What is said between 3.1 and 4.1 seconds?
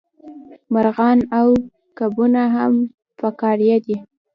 فقاریه دي